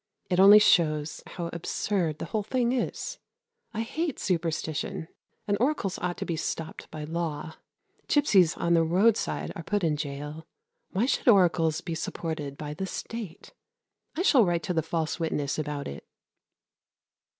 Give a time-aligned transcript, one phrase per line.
[0.31, 3.19] It only shows how absurd the whole thing is.
[3.71, 5.09] I hate superstition,
[5.47, 7.57] and oracles ought to be stopped by law.
[8.07, 10.47] Gypsies on the roadside are put in gaol.
[10.89, 13.53] Why should oracles be supported by the State?
[14.15, 16.03] I shall write to the False Witness about it.